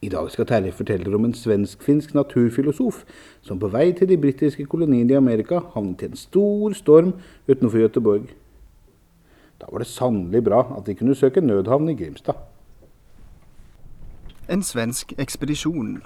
[0.00, 3.00] I dag skal Terje fortelle om en svensk-finsk naturfilosof
[3.42, 7.16] som på vei til de britiske koloniene i Amerika havnet i en stor storm
[7.48, 8.28] utenfor Göteborg.
[9.58, 12.38] Da var det sannelig bra at de kunne søke nødhavn i Grimstad.
[14.48, 15.98] En svensk ekspedisjon.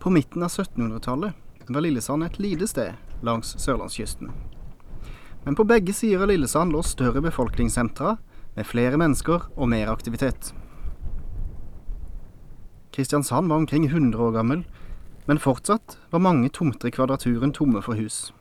[0.00, 4.32] På midten av 1700-tallet var Lillesand et lite sted langs sørlandskysten.
[5.44, 8.16] Men på begge sider av Lillesand lå større befolkningssentra
[8.56, 10.54] med flere mennesker og mer aktivitet.
[12.92, 14.64] Kristiansand var omkring 100 år gammel,
[15.26, 18.32] men fortsatt var mange tomter i kvadraturen tomme for hus.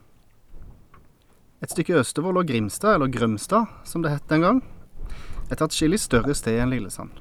[1.61, 4.63] Et stykke østover lå Grimstad, eller Grømstad som det het den gang.
[5.51, 7.13] Et atskillig større sted enn Lillesand.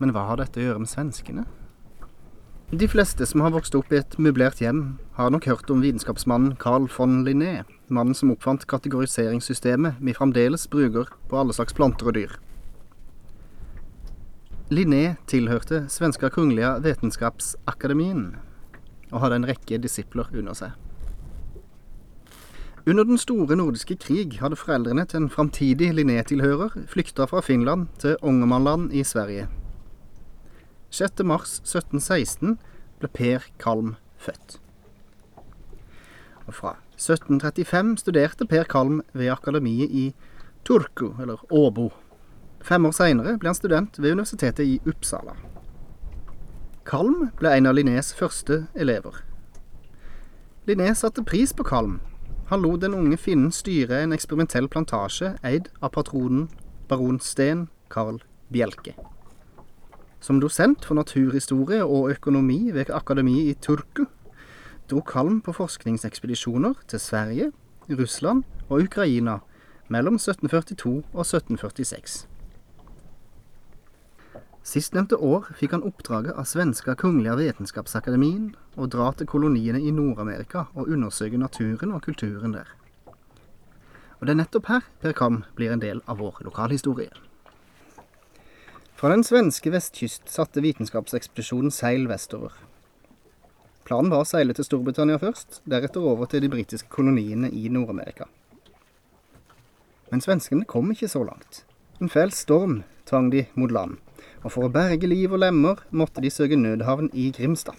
[0.00, 1.44] Men hva har dette å gjøre med svenskene?
[2.72, 6.56] De fleste som har vokst opp i et møblert hjem, har nok hørt om vitenskapsmannen
[6.58, 12.18] Carl von Linné, mannen som oppfant kategoriseringssystemet vi fremdeles bruker på alle slags planter og
[12.18, 12.34] dyr.
[14.66, 18.32] Linné tilhørte Svenska Kungliga Vetenskapsakademien
[19.12, 20.72] og hadde en rekke disipler under seg.
[22.82, 28.18] Under den store nordiske krig hadde foreldrene til en framtidig Linné-tilhører flykta fra Finland til
[28.26, 29.46] Ångermanland i Sverige.
[30.90, 31.22] 6.
[31.22, 32.58] mars 1716
[32.98, 34.58] ble Per Kalm født.
[36.50, 40.08] Og fra 1735 studerte Per Kalm ved akademiet i
[40.66, 41.92] Turku, eller Åbo.
[42.66, 45.36] Fem år seinere ble han student ved universitetet i Uppsala.
[46.86, 49.20] Kalm ble en av Linnés første elever.
[50.66, 52.00] Linné satte pris på Kalm.
[52.50, 56.48] Han lot den unge finnen styre en eksperimentell plantasje eid av patronen
[56.90, 58.18] baron Sten Carl
[58.50, 58.96] Bjelke.
[60.18, 64.08] Som dosent for naturhistorie og økonomi ved akademiet i Turku
[64.90, 67.52] dro Kalm på forskningsekspedisjoner til Sverige,
[67.90, 69.38] Russland og Ukraina
[69.86, 72.26] mellom 1742 og 1746.
[74.66, 80.64] Sistnevnte år fikk han oppdraget av svenska Kungliga Vetenskapsakademien å dra til koloniene i Nord-Amerika
[80.74, 82.72] og undersøke naturen og kulturen der.
[84.18, 87.12] Og det er nettopp her Per Kam blir en del av vår lokalhistorie.
[88.98, 92.56] Fra den svenske vestkyst satte vitenskapsekspedisjonen seil vestover.
[93.86, 98.26] Planen var å seile til Storbritannia først, deretter over til de britiske koloniene i Nord-Amerika.
[100.10, 101.62] Men svenskene kom ikke så langt.
[102.02, 104.00] En fæl storm tvang de mot land,
[104.46, 107.74] og for å berge liv og lemmer måtte de søke nødhavn i Grimstad.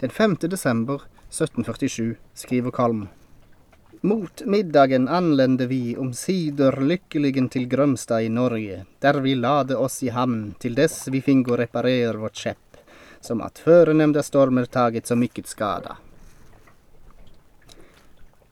[0.00, 0.40] Den 5.
[0.48, 3.08] desember 1747 skriver Kalm
[4.00, 10.12] mot middagen anlende vi omsider lykkeligen til Grømstad i Norge, der vi lade oss i
[10.14, 12.78] hamn til dess vi fingo reparere vårt skjepp,
[13.20, 15.96] som at förenämnda stormer taget så mykket skada.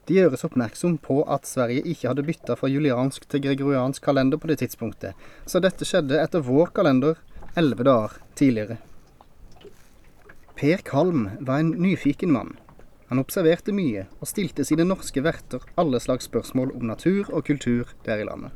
[0.06, 4.47] Det gjøres oppmerksom på at Sverige ikke hadde bytta fra juliansk til gregoriansk kalender på
[4.47, 5.17] det tidspunktet,
[5.50, 7.19] så dette skjedde etter vår kalender
[7.59, 8.77] elleve dager tidligere.
[10.56, 12.55] Per Kalm var en nyfiken mann.
[13.11, 17.91] Han observerte mye, og stilte sine norske verter alle slags spørsmål om natur og kultur
[18.06, 18.55] der i landet.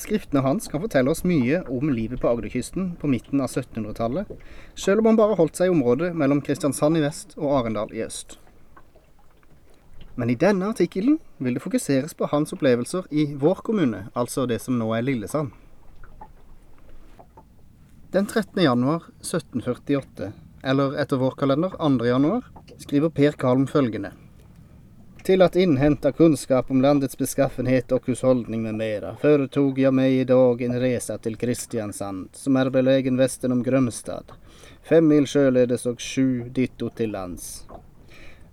[0.00, 4.28] Skriftene hans kan fortelle oss mye om livet på Agderkysten på midten av 1700-tallet,
[4.76, 8.04] selv om han bare holdt seg i området mellom Kristiansand i vest og Arendal i
[8.04, 8.38] øst.
[10.20, 14.58] Men i denne artikkelen vil det fokuseres på hans opplevelser i vår kommune, altså det
[14.60, 15.54] som nå er Lillesand.
[18.12, 18.60] Den 13.
[18.60, 20.28] januar 1748
[20.72, 22.04] eller etter vår kalender 2.
[22.04, 22.44] januar,
[22.76, 24.12] skriver Per Kalm følgende.
[25.24, 30.26] Til at innhenta kunnskap om landets beskaffenhet og husholdning med mera, foretok jeg meg i
[30.28, 34.36] dag en resa til Kristiansand, som er belegen vesten om Grømstad,
[34.84, 37.54] fem mil sjøledes og sju ditto til lands.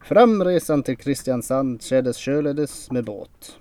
[0.08, 3.58] Framresan til Kristiansand skjedde sjøledes med båt.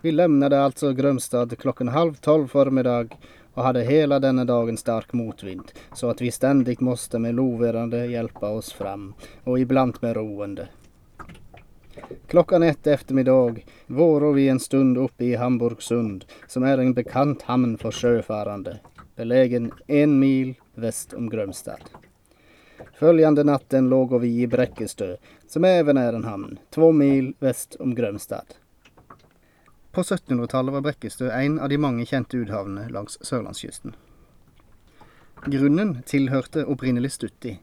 [0.00, 3.12] Vi lämnade altså Grømstad klokken halv tolv formiddag
[3.52, 8.48] og hadde hele denne dagen stark motvind, så at vi stendig måste med loverende hjelpe
[8.48, 9.10] oss fram,
[9.44, 10.70] og iblant med roende.
[12.32, 17.76] Klockan ett eftermiddag våro vi en stund oppe i Hamburgsund, som er en bekant hamn
[17.76, 18.78] for sjøfarende,
[19.16, 21.92] belägen en mil vest om Grømstad.
[22.98, 25.16] Följande natten låg vi i Brekkestø,
[25.48, 28.54] som även er en hamn, två mil vest om Grømstad.
[29.92, 33.96] På 1700-tallet var Brekkestø en av de mange kjente uthavnene langs sørlandskysten.
[35.46, 37.58] Grunnen tilhørte opprinnelig Stutti,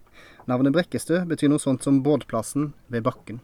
[0.45, 3.39] Navnet Brekkestø betyr noe sånt som båtplassen ved bakken.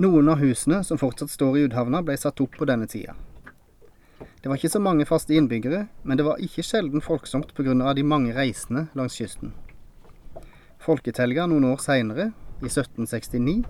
[0.00, 3.12] Noen av husene som fortsatt står i Udhavna, ble satt opp på denne tida.
[4.40, 7.94] Det var ikke så mange faste innbyggere, men det var ikke sjelden folksomt pga.
[7.94, 9.52] de mange reisende langs kysten.
[10.86, 12.28] Folketellinga noen år seinere,
[12.62, 13.64] i 1769,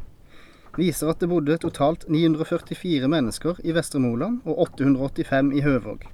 [0.76, 6.04] viser at det bodde totalt 944 mennesker i Vestre Moland og 885 i Høvåg.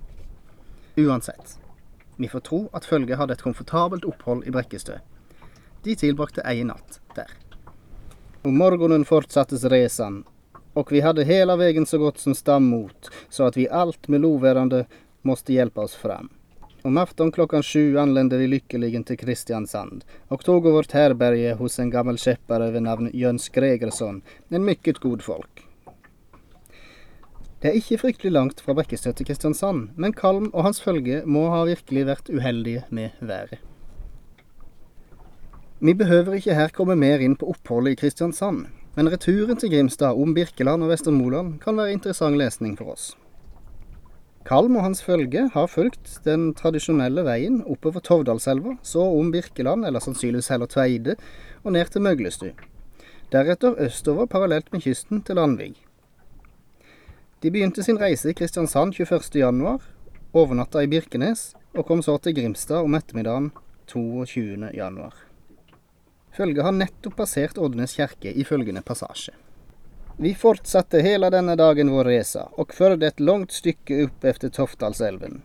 [1.02, 1.56] Uansett,
[2.22, 5.00] vi får tro at følget hadde et komfortabelt opphold i Brekkestø.
[5.82, 7.32] De tilbrakte ei natt der.
[8.46, 10.20] Om morgenen fortsattes resan,
[10.78, 14.22] og vi hadde hela vegen så godt som stam mot, så at vi alt med
[14.22, 14.84] loværende
[15.26, 16.30] måste hjelpe oss fram.
[16.84, 21.90] Om afton klockan sju anlender vi lyckeligen till Kristiansand och tog vårt härberge hos en
[21.90, 25.66] gammal käppare ved navn Jöns Gregersson, en mycket god folk.
[27.60, 31.44] Det er ikke fryktelig langt fra Brekkestø til Kristiansand, men Kalm og hans følge må
[31.54, 33.62] ha virkelig vært uheldige med været.
[35.78, 38.66] Vi behøver ikke her komme mer inn på oppholdet i Kristiansand.
[38.94, 43.12] Men returen til Grimstad om Birkeland og Vestermoland kan være interessant lesning for oss.
[44.42, 50.02] Kalm og hans følge har fulgt den tradisjonelle veien oppover Tovdalselva, så om Birkeland, eller
[50.02, 51.14] sannsynligvis heller Tveide,
[51.62, 52.48] og ned til Møglestu.
[53.32, 55.76] Deretter østover parallelt med kysten til Landvig.
[57.42, 59.86] De begynte sin reise i Kristiansand 21.1,
[60.34, 63.52] overnatta i Birkenes, og kom så til Grimstad om ettermiddagen
[63.90, 65.00] 22.1.
[66.36, 69.34] Følget har nettopp passert Oddnes kjerke i følgende passasje.
[70.22, 75.40] Vi fortsatte hele denne dagen vår resa, og førte et langt stykke opp efter Toftalselven.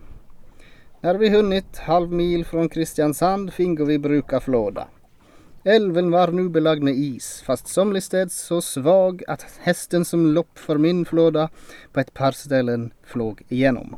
[1.02, 4.86] Når vi hunnit halv mil fra Kristiansand, fingo vi bruka flåda.
[5.66, 10.78] Elven var nu belagd med is, fast somligsteds så svag at hesten som lopp for
[10.78, 11.50] min flåda
[11.94, 13.96] på et par ställen flåg igjennom.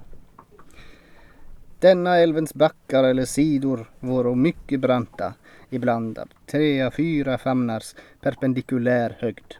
[1.79, 5.33] Denna älvens backar eller sidor voro mycket branta,
[5.69, 9.59] ibland av tre, fyra famnars perpendikulär högd.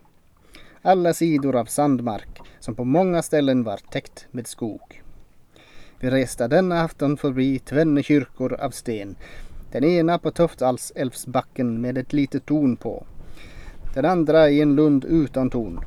[0.81, 5.03] Alla sidor av sandmark som på många ställen var täckt med skog.
[5.99, 9.15] Vi reste denna afton förbi tvenne kyrkor av sten.
[9.71, 13.05] Den ena på Toftalsälvsbacken med ett litet torn på.
[13.93, 15.79] Den andra i en lund utan torn.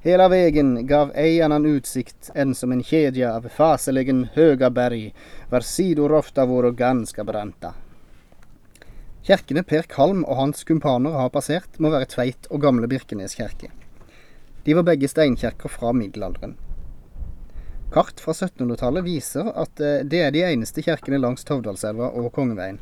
[0.00, 5.14] Hela vägen gav ej annan utsikt än som en kedja av faseligen höga berg,
[5.50, 7.74] vars sidor ofta vore ganska branta.
[9.28, 13.68] Kjerkene Per Kalm og hans kumpaner har passert, må være Tveit og Gamle Birkenes kirke.
[14.64, 16.54] De var begge steinkjerker fra middelalderen.
[17.92, 22.80] Kart fra 1700-tallet viser at eh, det er de eneste kjerkene langs Tovdalselva og Kongeveien.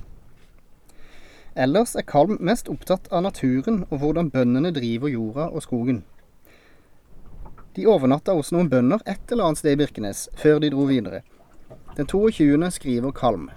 [1.58, 6.04] Ellers er Kalm mest opptatt av naturen og hvordan bøndene driver jorda og skogen.
[7.74, 11.24] De overnatta hos noen bønder et eller annet sted i Birkenes, før de dro videre.
[11.98, 12.70] Den 22.
[12.78, 13.50] skriver Kalm.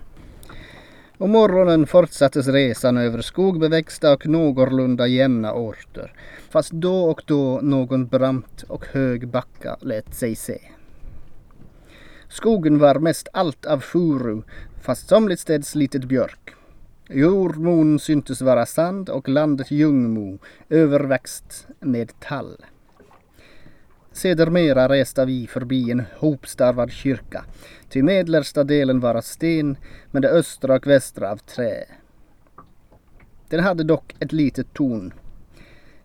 [1.21, 6.13] Om morgonen fortsattes resan över skogbeväxta och någorlunda jämna orter,
[6.49, 10.59] fast då och då någon brant och hög backa lät sig se.
[12.29, 14.41] Skogen var mest allt av furu,
[14.81, 16.53] fast somligsteds litet björk.
[17.09, 20.37] Jordmon syntes vara sand och landet ljungmo,
[20.69, 22.57] överväxt med tall.
[24.19, 27.45] Sedermera reste vi förbi en hopstarvad kyrka,
[27.89, 29.77] ty medlersta delen var av sten,
[30.11, 31.83] men det östra och västra av trä.
[33.49, 35.13] Den hade dock ett litet torn.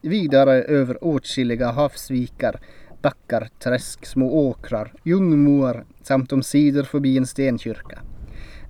[0.00, 2.60] Vidare över åtskilliga havsvikar,
[3.02, 7.98] backar, träsk, små åkrar, ljungmoar samt omsider förbi en stenkyrka.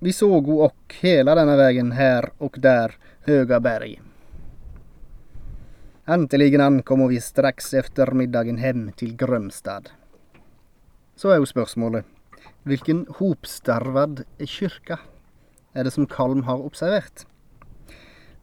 [0.01, 4.01] Vi såg och hela denna vägen här och där höga berg.
[6.07, 9.87] Anteligen ankommer vi straks efter middagen hjem til Grømstad.
[11.17, 12.05] Så er jo spørsmålet
[12.69, 14.99] hvilken hopstarvad kyrka
[15.73, 17.25] er det som Kalm har observert?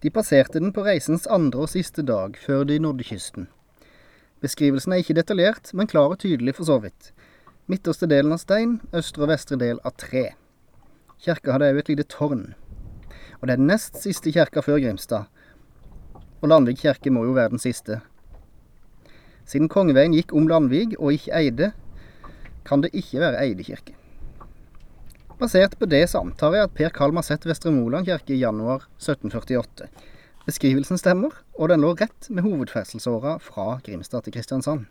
[0.02, 3.46] De passerte den på reisens andre og siste dag før de nådde kysten.
[4.42, 7.12] Beskrivelsen er ikke detaljert, men klar og tydelig for så vidt.
[7.70, 10.32] Midterste delen av stein, østre og vestre del av tre.
[11.22, 12.56] Kirka hadde òg et lite tårn.
[13.38, 15.30] Og det er den nest siste kirka før Grimstad,
[16.42, 18.02] og Landvik kirke må jo være den siste.
[19.46, 21.72] Siden kongeveien gikk om Landvik og ikke Eide,
[22.66, 23.96] kan det ikke være Eide kirke.
[25.42, 28.42] Basert på det så antar jeg at Per Kalm har sett Vestre Moland kirke i
[28.42, 29.88] januar 1748.
[30.46, 34.86] Beskrivelsen stemmer, og den lå rett med hovedferdselsåra fra Grimstad til Kristiansand.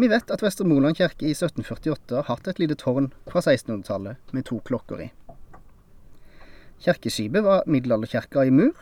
[0.00, 4.32] Vi vet at Vestre Moland kirke i 1748 har hatt et lite tårn fra 1600-tallet
[4.34, 5.08] med to klokker i.
[6.80, 8.72] Kirkeskipet var middelalderkirka i mur,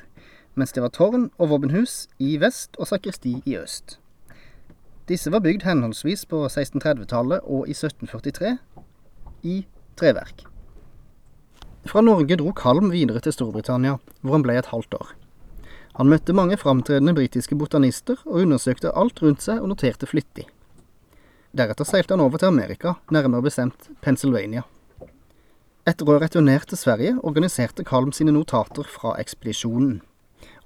[0.58, 3.98] mens det var tårn og våpenhus i vest og sakristi i øst.
[5.08, 8.56] Disse var bygd henholdsvis på 1630-tallet og i 1743
[9.48, 9.62] i
[9.96, 10.44] treverk.
[11.88, 15.14] Fra Norge dro Kalm videre til Storbritannia, hvor han ble et halvt år.
[15.98, 20.44] Han møtte mange framtredende britiske botanister og undersøkte alt rundt seg og noterte flittig.
[21.56, 24.66] Deretter seilte han over til Amerika, nærmere bestemt Pennsylvania.
[25.88, 30.02] Etter å ha returnert til Sverige organiserte Kalm sine notater fra ekspedisjonen.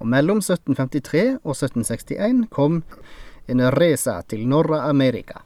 [0.00, 2.82] Og mellom 1753 og 1761 kom
[3.50, 5.40] En resa til Norra-Amerika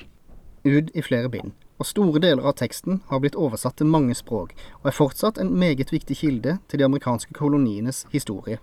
[0.66, 4.54] ut i flere bind og store deler av teksten har blitt oversatt til mange språk,
[4.80, 8.58] og er fortsatt en meget viktig kilde til de amerikanske kolonienes historie.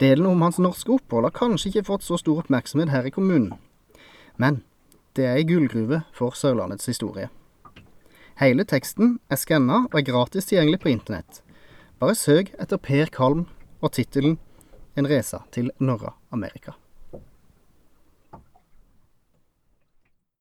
[0.00, 3.58] Delen om hans norske opphold har kanskje ikke fått så stor oppmerksomhet her i kommunen,
[4.40, 4.62] men
[5.16, 7.28] det er ei gullgruve for Sørlandets historie.
[8.40, 11.42] Hele teksten er skanna og er gratis tilgjengelig på internett.
[12.00, 13.44] Bare søk etter Per Kalm
[13.80, 14.38] og tittelen
[14.98, 16.74] En resa til Norra Amerika.